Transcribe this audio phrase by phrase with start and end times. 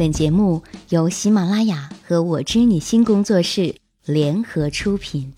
[0.00, 3.74] 本节目由喜马拉雅和我知你心工作室
[4.06, 5.30] 联合出品。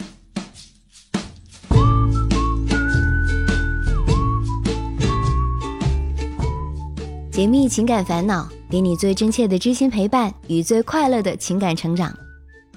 [7.32, 12.16] 解密情感烦恼，给你最真切的知心陪伴与最快乐的情感成长。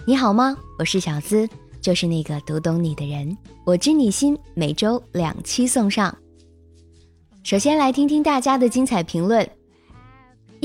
[0.07, 0.57] 你好吗？
[0.79, 1.47] 我是小资，
[1.79, 3.37] 就是那个读懂你的人。
[3.63, 6.17] 我知你心，每周两期送上。
[7.43, 9.47] 首先来听听大家的精彩评论。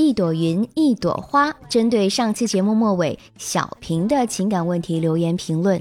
[0.01, 5.79] 一朵云，一朵花，针对上期节目末尾小平的情感问题留言评论，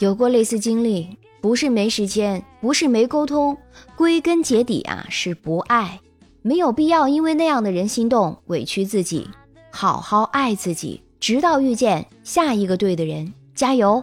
[0.00, 3.56] 有过类似经历，不是没时间，不是没沟通，
[3.96, 6.00] 归根结底啊是不爱。
[6.42, 9.30] 没有必要因为那样的人心动，委屈自己，
[9.70, 13.32] 好好爱自己，直到遇见下一个对的人。
[13.54, 14.02] 加油！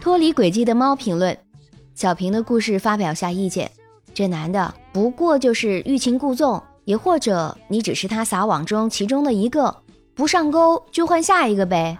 [0.00, 1.38] 脱离轨迹的猫评论：
[1.94, 3.70] 小平的故事发表下意见。
[4.12, 9.74] 这男的不过就是欲擒故纵，也或者你只是他撒网中其中的一个，
[10.14, 11.96] 不上钩就换下一个呗。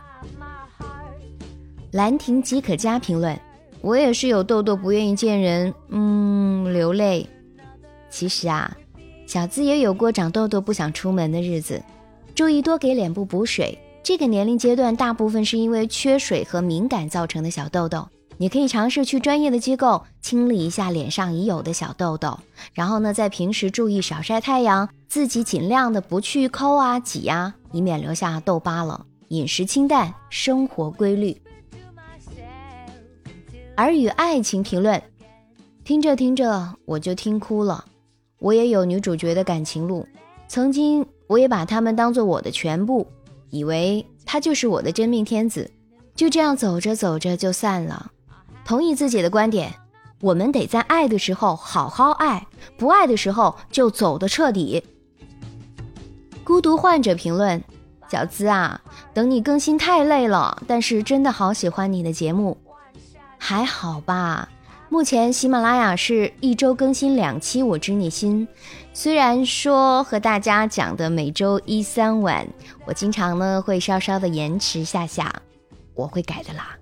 [1.93, 3.39] 兰亭即可加评论：
[3.81, 7.29] 我也是有痘痘，不愿意见人，嗯，流泪。
[8.11, 8.77] 其实啊，
[9.27, 11.83] 小资也有过长痘痘不想出门的日子，
[12.35, 13.79] 注意多给脸部补水。
[14.03, 18.09] 这个年龄阶段大部分是因为缺水和敏感造成的小痘痘，
[18.43, 22.41] 你可以尝试去专业的机构清理一下脸上已有的小痘痘，
[22.73, 29.07] 然后呢，在平时注意少晒太阳，自己尽量的不去抠啊挤啊，以免留下痘疤了。
[29.29, 31.41] 饮食清淡，生活规律。
[33.77, 35.01] 而与爱情评论，
[35.85, 37.85] 听着听着我就听哭了。
[38.41, 40.05] 我也有女主角的感情路，
[40.49, 43.07] 曾经我也把他们当做我的全部，
[43.51, 45.71] 以为他就是我的真命天子，
[46.17, 48.11] 就这样走着走着就散了。
[48.65, 49.73] 同意自己的观点，
[50.21, 52.47] 我们得在爱的时候好好爱，
[52.77, 54.83] 不爱的时候就走得彻底。
[56.45, 57.63] 孤独患者评论：
[58.09, 58.81] 小资啊，
[59.15, 62.57] 等你更新太累了，但是真的好喜欢你的节目，
[63.39, 64.49] 还好吧？
[64.89, 68.47] 目前喜马拉雅是一周更新两期，我知你心。
[68.93, 72.47] 虽然说和大家讲的每周一三晚，
[72.85, 75.33] 我经常呢会稍稍的延迟下下，
[75.95, 76.77] 我会改的啦。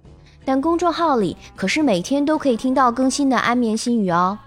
[0.45, 4.39] 但公众号里可是每天都可以听到更新的安眠心语哦。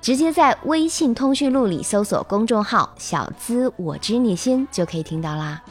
[0.00, 5.62] 直接在微信通讯录里搜索公众号“小资我知你心”就可以听到啦。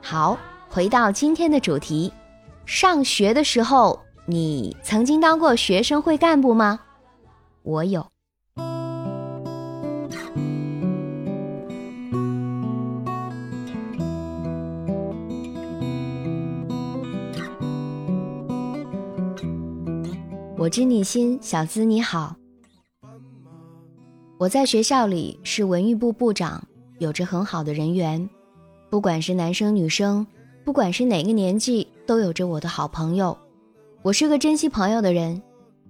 [0.00, 0.38] 好，
[0.70, 2.10] 回到今天的主题。
[2.64, 6.80] 上学的时候，你曾经当过学生会干部吗？
[7.62, 8.06] 我有。
[20.66, 22.34] 我知你心，小资你好。
[24.36, 26.60] 我在学校里是文艺部部长，
[26.98, 28.28] 有着很好的人缘，
[28.90, 30.26] 不管是男生女生，
[30.64, 31.86] 不管是哪个年纪。
[32.04, 33.38] 都有着我的好朋友，
[34.02, 35.40] 我是个珍惜朋友的人，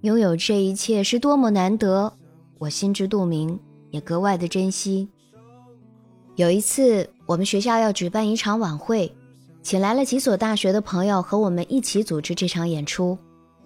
[0.01, 2.13] 拥有这一切是多么难得，
[2.59, 5.09] 我心知肚明，也格外的珍惜。
[6.35, 9.11] 有一次，我们学校要举办一场晚会，
[9.63, 13.17] 请来了几所大学的朋友和我们一起组织这场演出，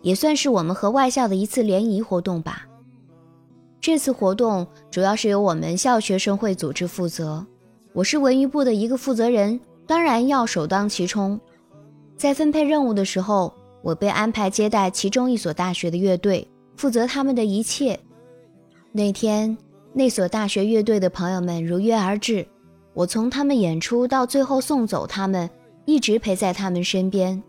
[0.02, 2.68] 也算是我们和外校的一次联谊活动吧。
[3.80, 7.46] 这次活动主要是由我们校学生会组织负责，
[7.94, 11.40] 我是文娱部的一个负责人，当然要首当其冲。
[12.16, 13.52] 在分配任务的时候，
[13.82, 18.00] 我被安排接待其中一所大学的乐队，负责他们的一切。
[18.92, 19.58] 那天，
[19.94, 22.46] 那所大学乐队的朋友们如约而至，
[22.94, 25.50] 我从他们演出到最后送走他们，
[25.86, 27.42] 一直陪在他们身边。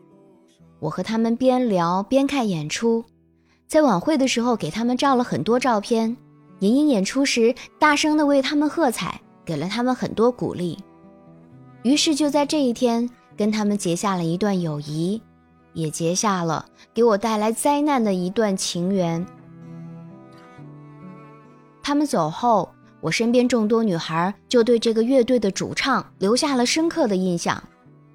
[0.82, 3.04] 我和他们边聊边看演出，
[3.66, 6.16] 在晚会的时候给他们照了很多照片，
[6.59, 10.76] 莹莹演出时大声地为他们喝彩，给了他们很多鼓励。
[11.84, 13.09] 于是就在这一天。
[13.34, 15.20] 跟他们结下了一段友谊，
[15.72, 19.25] 也结下了给我带来灾难的一段情缘。
[21.82, 22.70] 他们走后，
[23.00, 27.61] 我身边众多女孩就对这个乐队的主唱留下了深刻的印象。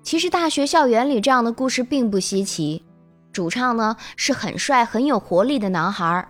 [0.08, 2.82] 其实大学校园里这样的故事并不稀奇。
[3.34, 6.26] 主唱呢是很帅、很有活力的男孩，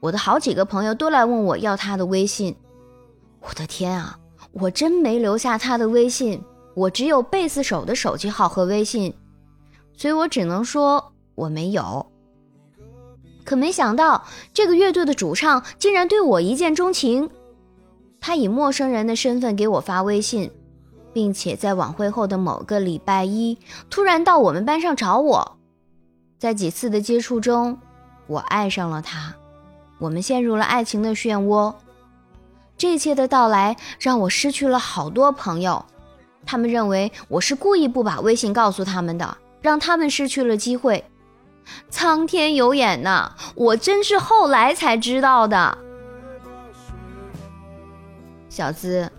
[0.00, 2.54] 我的好几个朋友都来问我要他的微信。
[3.40, 4.18] 我的天啊，
[4.52, 6.44] 我真没留下他的微信。
[6.74, 9.14] 我只有贝斯手的手机号和微信，
[9.96, 12.06] 所以我只能说我没有。
[13.46, 17.30] 可没想到，这个乐队的主唱竟然对我一见钟情，
[18.20, 20.50] 他以陌生人的身份给我发微信，
[21.16, 23.56] 并且在晚会后的某个礼拜一，
[23.88, 25.56] 突然到我们班上找我。
[26.38, 27.78] 在几次的接触中，
[28.26, 29.32] 我爱上了他，
[29.98, 31.72] 我们陷入了爱情的漩涡。
[32.76, 35.86] 这一切的到来让我失去了好多朋友，
[36.44, 41.02] 他们认为我是故意不把微信告诉他们的，让他们失去了机会。
[41.88, 45.78] 苍天有眼呐，我真是后来才知道的。
[48.50, 49.10] 小资，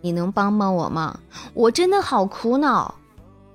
[0.00, 1.18] 你能帮帮我吗？
[1.54, 2.92] 我真的好苦恼。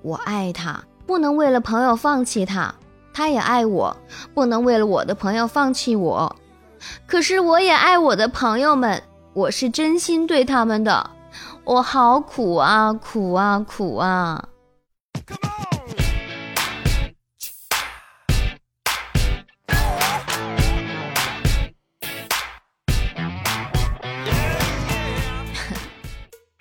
[0.00, 2.74] 我爱他，不能为了朋友放弃他；
[3.12, 3.94] 他也爱我，
[4.32, 6.34] 不能为了我的朋友放弃我。
[7.06, 9.02] 可是我也爱我的朋友们，
[9.34, 11.10] 我是真心对他们的。
[11.64, 14.48] 我好苦啊，苦啊，苦啊！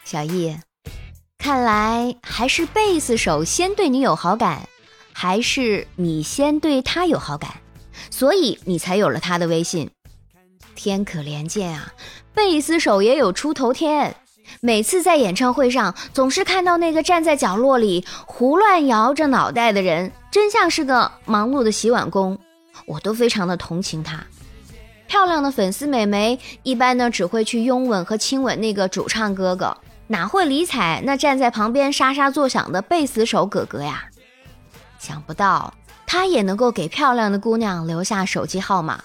[0.03, 0.59] 小易，
[1.39, 4.67] 看来还是贝斯手先对你有好感，
[5.13, 7.49] 还是你先对他有好感，
[8.11, 9.89] 所以你才有了他的微信。
[10.75, 11.93] 天可怜见啊，
[12.33, 14.13] 贝斯手也有出头天。
[14.59, 22.37] 每次在演唱会上，总是看到那个站在角落里胡乱摇着脑袋的人，真像是个忙碌的洗碗工，
[22.85, 24.21] 我都非常的同情他。
[25.07, 29.77] 漂亮的粉丝美眉一般呢，只会去拥吻和亲吻那个主唱哥哥。
[30.11, 34.05] 哪会理睬那站在旁边沙沙作响的贝斯手哥哥呀？
[34.97, 35.71] 想不到
[36.07, 39.03] 他也能够给漂亮的姑娘留下手机号码。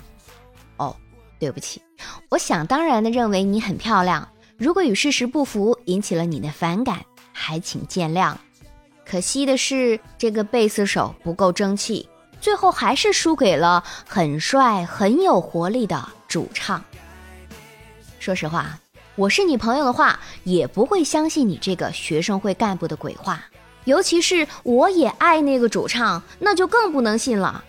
[0.79, 0.97] 哦，
[1.39, 1.83] 对不起，
[2.31, 4.27] 我想当然的认为你很漂亮。
[4.57, 7.05] 如果与事实不符，引起了你的反感，
[7.35, 8.35] 还请见谅。
[9.05, 12.09] 可惜的是，这个贝斯手不够争气，
[12.41, 16.83] 最后还是输给了很帅、很有活力的主唱。
[18.19, 18.79] 说实话。
[19.17, 23.45] 我是你朋友的话，也不会相信你这个学生会干部的鬼话。
[23.85, 27.63] 尤其是我也爱那个主唱，那就更不能信了。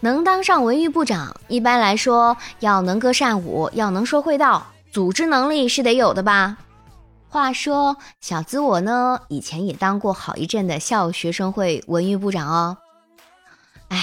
[0.00, 6.58] 能当上文娱部长，一般来说要能歌善舞，要能说会道，组织能力是得有的吧？
[7.28, 12.76] 话说，小资我呢，以前也当过好一阵的校学生会文娱部长哦。
[13.88, 13.98] 哎，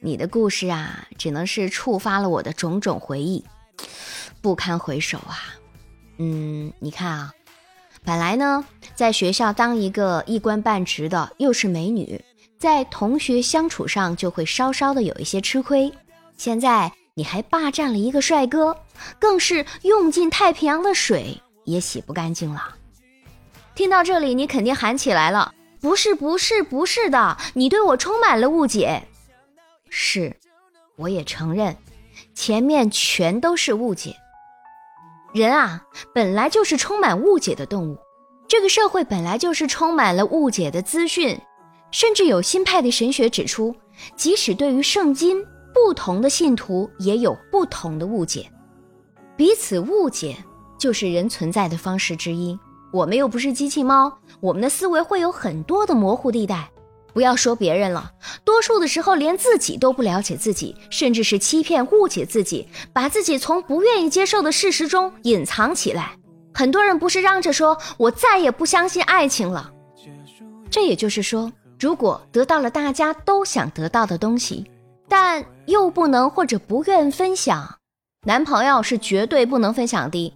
[0.00, 3.44] 你的故事啊，只能是触发了我的种种回忆，
[4.42, 5.56] 不堪回首啊。
[6.22, 7.32] 嗯，你看啊，
[8.04, 8.62] 本来呢，
[8.94, 12.22] 在学校当一个一官半职的，又是美女，
[12.58, 15.90] 在同学相处上就会稍稍的有一些吃亏。
[16.36, 18.76] 现在你还霸占了一个帅哥，
[19.18, 22.76] 更是用尽太平洋的水也洗不干净了。
[23.74, 29.02] 听到这里，你肯定喊起来了：“不是，不是，不是的，你对我充满了误解。”
[29.88, 30.36] 是，
[30.96, 31.74] 我也承认，
[32.34, 34.14] 前面全都是误解。
[35.32, 35.80] 人啊，
[36.12, 37.96] 本来就是充满误解的动物。
[38.48, 41.40] 这个社会本来就是充满了误解的资讯，
[41.92, 43.72] 甚至有新派的神学指出，
[44.16, 45.40] 即使对于圣经，
[45.72, 48.50] 不同的信徒也有不同的误解。
[49.36, 50.36] 彼此误解
[50.76, 52.58] 就是人存在的方式之一。
[52.92, 56.68] 我们又不是机器猫，我们的思维会有很多的模糊地带。
[57.12, 58.12] 不要说别人了，
[58.44, 66.16] 多数的时候连自己都不了解自己，甚至是欺骗、误解自己，把自己从不愿意接受的事实中隐藏起来。
[66.52, 69.72] 很多人不是嚷着说“我再也不相信爱情了”，
[70.70, 74.70] 这也就是说，如果得到了大家都想得到的东西，
[75.08, 77.76] 但又不能或者不愿分享，
[78.26, 80.34] 男朋友是绝对不能分享的。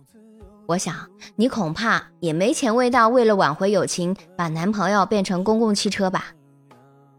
[0.67, 0.95] 我想
[1.37, 6.34] 你恐怕也没钱未到，为了挽回友情，把男朋友变成公共汽车吧。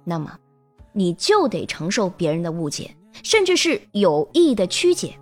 [0.05, 0.31] 那么，
[0.93, 5.17] 你就得承受别人的误解，甚至是有意的曲解。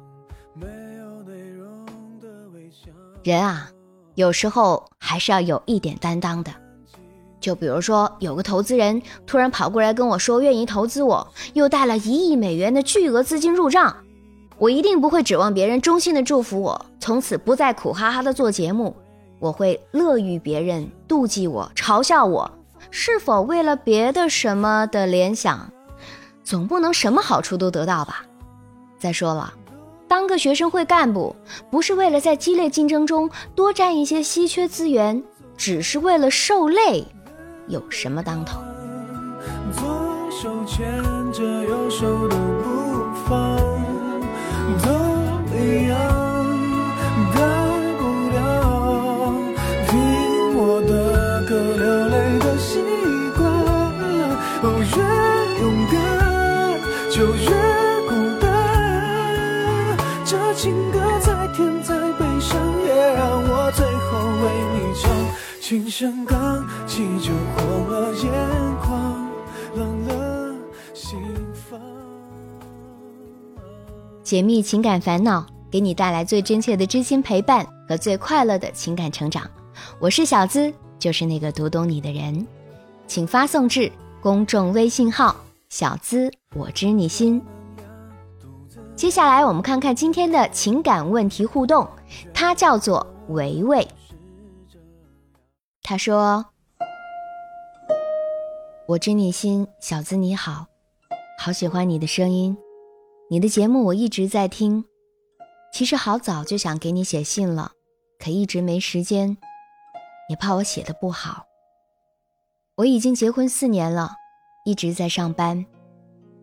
[3.23, 3.71] 人啊，
[4.15, 6.51] 有时候还是要有一点担当的。
[7.39, 13.95] 就比如说，有个投资人突然跑过来跟我说愿意投资我，又带了一亿美元的巨额资金入账，
[14.57, 18.95] 我一定不会指望别人衷心的祝福我，从此不再苦哈哈的做节目。
[19.39, 22.49] 我会乐于别人妒忌我、嘲笑我。
[22.95, 25.67] 是否为了别的什么的联想，
[26.43, 28.23] 总不能什么好处都得到吧？
[28.99, 29.51] 再说了，
[30.07, 31.35] 当个学生会干部，
[31.71, 35.23] 不是为了在激烈竞争中多占一些稀缺资源，
[35.57, 37.03] 只是为了受累，
[37.67, 38.61] 有什么当头？
[39.75, 40.85] 左手牵
[41.33, 42.37] 着右手的
[57.15, 57.45] 就越
[58.09, 58.49] 孤单。
[60.25, 65.11] 这情歌再甜再悲伤，也让我最后为你唱
[65.61, 68.31] 琴声刚起，就红了眼
[68.81, 69.29] 眶，
[69.75, 70.55] 冷了
[70.95, 71.19] 心
[71.53, 71.79] 房。
[74.23, 77.63] 解密情感烦恼，给你带来最真切的知心陪伴。
[77.87, 79.43] 和最快乐的情感成长。
[79.99, 82.47] 我是小资，就是那个读懂你的人，
[83.05, 83.91] 请发送至
[84.21, 85.35] 公众微信号
[85.73, 87.43] “小资我知你心”。
[88.95, 91.89] 接下来我们看看今天的情感问题互动，
[92.31, 93.87] 它叫做维维。
[95.81, 96.45] 他说
[98.87, 100.67] ：“我知你心，小资你好，
[101.39, 102.55] 好喜欢你的声音，
[103.31, 104.85] 你的节目我一直在听。
[105.73, 107.71] 其实好早就想给你写信了，
[108.19, 109.35] 可一直没时间，
[110.29, 111.45] 也怕我写的不好。
[112.75, 114.17] 我已经结婚四年了，
[114.63, 115.65] 一直在上班。”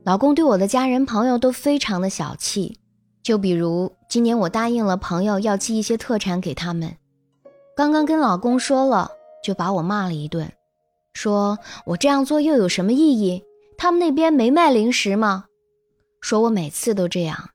[0.05, 2.79] 老公对我的家人朋友都非常的小气，
[3.23, 6.97] 就比如今年我答应了朋友要寄一些特产给他们，
[7.77, 9.11] 刚刚跟老公说了，
[9.45, 10.51] 就把我骂了一顿，
[11.13, 13.43] 说我这样做又有什么意义？
[13.77, 15.45] 他们那边没卖零食吗？
[16.23, 17.51] 说我每次都这样，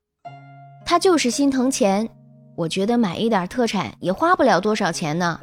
[0.84, 2.08] 他就是心疼钱，
[2.56, 5.40] 我觉得买一点特产也花不了多少钱呢。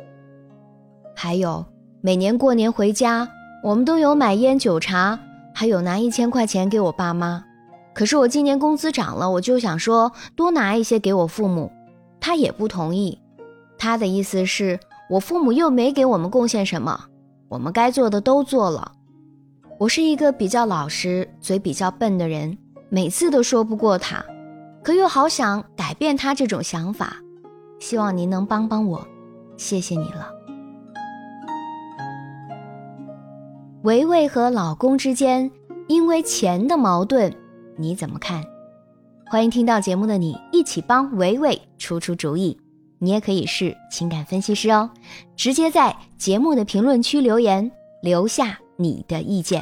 [1.15, 1.65] 还有
[2.01, 3.29] 每年过年回家，
[3.63, 5.19] 我们都有买烟酒茶。
[5.55, 7.45] 还有拿一千块钱给我爸妈，
[7.93, 11.71] 可是我今年工资涨了，我就想说多拿一些给我父母，
[12.19, 13.19] 他也不同意。
[13.77, 14.79] 他的意思是
[15.11, 17.05] 我父母又没给我们贡献什么，
[17.49, 18.93] 我们该做的都做了。
[19.77, 22.57] 我是一个比较老实、嘴比较笨的人，
[22.89, 24.25] 每次都说不过他，
[24.81, 27.17] 可又好想改变他这种想法，
[27.79, 29.07] 希望您能帮帮我，
[29.55, 30.42] 谢谢你了。
[33.83, 35.51] 维维和老公之间
[35.89, 37.35] 因为钱的矛盾，
[37.75, 38.41] 你怎么看？
[39.29, 42.57] 欢迎听到节目的你一起帮维维出出主意。
[42.97, 44.89] 你也可以是情感分析师哦，
[45.35, 47.69] 直接在节目的评论区留言，
[48.01, 49.61] 留下你的意见。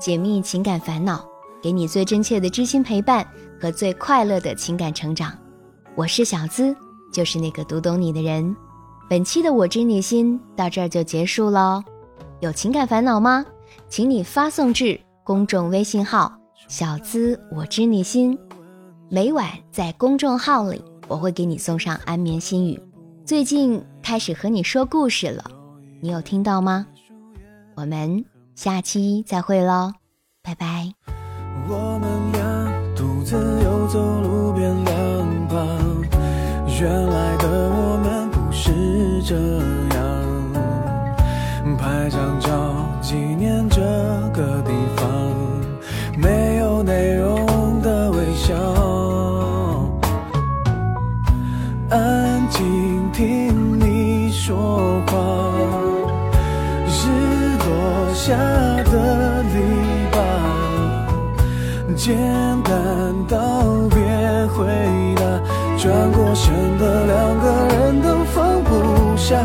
[0.00, 1.22] 解密情感烦恼，
[1.62, 3.26] 给你最真切的知心陪伴。
[3.58, 5.32] 和最快乐的情感成长，
[5.94, 6.76] 我是小资，
[7.10, 8.54] 就是那个读懂你的人。
[9.08, 11.82] 本期的我知你心到这儿就结束喽。
[12.40, 13.46] 有情感烦恼吗？
[13.88, 16.30] 请你发送至公众微信号
[16.68, 18.38] “小资我知你心”。
[19.08, 22.78] 每晚在公众号里，我会给你送上安眠心语。
[23.24, 25.42] 最近开始和你说故事了，
[26.02, 26.86] 你有听到吗？
[27.74, 28.22] 我们
[28.54, 29.94] 下期再会喽，
[30.42, 30.95] 拜拜。
[31.68, 32.40] 我们俩
[32.94, 35.56] 独自游走路边两旁，
[36.80, 38.70] 原来的我们不是
[39.22, 39.34] 这
[39.96, 39.96] 样。
[41.78, 42.50] 拍张照
[43.00, 43.80] 纪念这
[44.32, 45.06] 个地方，
[46.16, 48.54] 没有内容的微笑。
[51.90, 55.16] 安静听你说话，
[56.86, 58.34] 日落下
[62.06, 62.16] 简
[62.62, 62.76] 单。
[63.26, 63.98] 道别
[64.54, 64.64] 回
[65.16, 65.22] 答，
[65.76, 67.44] 转过身的两个
[67.74, 69.44] 人都放不下，